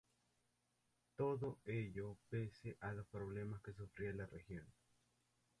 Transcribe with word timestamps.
Todo 1.15 1.59
ello 1.63 2.17
pese 2.27 2.75
a 2.81 2.91
los 2.91 3.05
problemas 3.05 3.61
que 3.61 3.71
sufría 3.71 4.11
la 4.13 4.25
región. 4.25 4.65